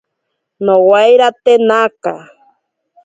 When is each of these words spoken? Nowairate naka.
Nowairate 0.65 1.53
naka. 1.67 2.13